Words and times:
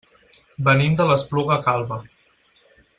Venim 0.69 0.95
de 1.01 1.07
l'Espluga 1.11 1.59
Calba. 1.69 2.03